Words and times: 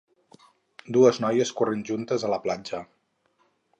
Dues 0.95 1.21
noies 1.25 1.51
corrent 1.59 1.85
juntes 1.91 2.25
a 2.25 2.33
la 2.35 2.41
platja. 2.47 2.81